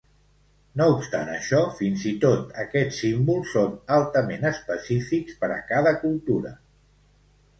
No 0.79 0.85
obstant 0.93 1.27
això, 1.33 1.59
fins 1.81 2.05
i 2.11 2.13
tot 2.23 2.55
aquests 2.63 3.03
símbols 3.03 3.53
són 3.57 3.75
altament 3.97 4.49
específics 4.53 5.39
per 5.43 5.51
a 5.57 5.61
cada 5.73 5.97
cultura. 6.05 6.55